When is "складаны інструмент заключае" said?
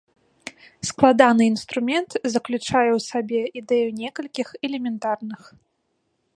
0.89-2.89